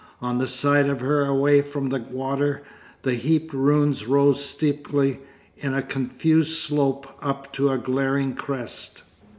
On 0.19 0.39
the 0.39 0.47
side 0.47 0.89
of 0.89 0.99
her 1.01 1.25
away 1.25 1.61
from 1.61 1.89
the 1.89 1.99
water 1.99 2.63
the 3.03 3.13
heaped 3.13 3.53
ruins 3.53 4.07
rose 4.07 4.43
steeply 4.43 5.19
in 5.57 5.75
a 5.75 5.83
confused 5.83 6.57
slope 6.57 7.05
up 7.21 7.53
to 7.53 7.69
a 7.69 7.77
glaring 7.77 8.33
crest. 8.33 9.03